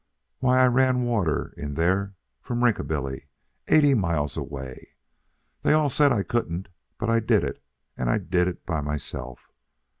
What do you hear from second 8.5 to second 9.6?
by myself.